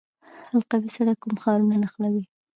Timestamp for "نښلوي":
1.81-2.23